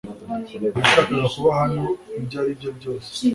[0.75, 1.83] Nashakaga kuba hano
[2.19, 3.09] ibyo ari byo byose